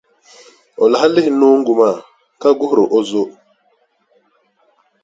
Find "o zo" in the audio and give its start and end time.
2.97-3.23